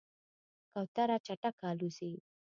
کوتره 0.73 1.17
چټکه 1.25 1.63
الوزي. 1.71 2.13